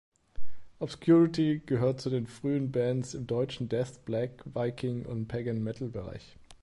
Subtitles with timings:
[0.79, 6.37] Obscurity gehört zu den frühen Bands im deutschen Death-, Black-, Viking- und Pagan-Metal-Bereich.